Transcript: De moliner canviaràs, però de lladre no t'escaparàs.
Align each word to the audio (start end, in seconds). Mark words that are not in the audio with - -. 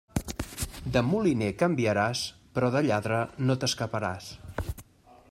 De 0.95 1.03
moliner 1.09 1.49
canviaràs, 1.59 2.23
però 2.57 2.71
de 2.77 2.83
lladre 2.87 3.21
no 3.47 3.57
t'escaparàs. 3.65 4.35